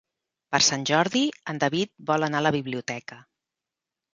[0.55, 1.21] Per Sant Jordi
[1.53, 3.19] en David vol anar a la biblioteca.